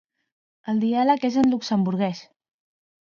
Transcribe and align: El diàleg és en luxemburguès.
El 0.71 0.79
diàleg 0.83 1.27
és 1.29 1.37
en 1.41 1.51
luxemburguès. 1.51 2.23